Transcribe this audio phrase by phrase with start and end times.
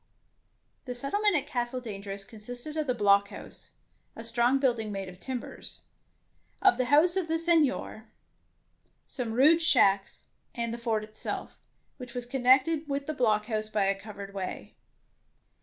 [0.85, 3.73] The settlement at Castle Dangerous consisted of the blockhouse,
[4.15, 5.81] a strong building made of timbers;
[6.59, 8.07] of the house of the Seignior;
[9.07, 10.23] some rude shacks,
[10.55, 11.59] and the fort itself,
[11.97, 14.73] which was connected with the blockhouse by a covered way.